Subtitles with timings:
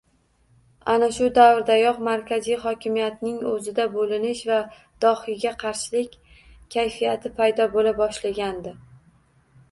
[0.91, 4.57] Ayni shu davrdayoq markaziy hokimiyatning oʻzida boʻlinish va
[5.05, 6.15] dohiyga qarshilik
[6.77, 8.73] kayfiyati paydo boʻla boshlagandi